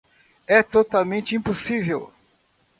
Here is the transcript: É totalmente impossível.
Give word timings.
É 0.47 0.63
totalmente 0.63 1.35
impossível. 1.35 2.11